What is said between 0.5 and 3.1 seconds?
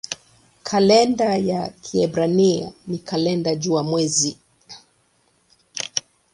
Kalenda ya Kiebrania ni